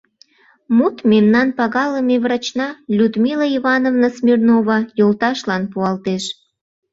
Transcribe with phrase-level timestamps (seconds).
[0.77, 2.67] —Мут мемнан пагалыме врачна
[2.97, 6.23] Людмила Ивановна Смирнова йолташлан пуалтеш.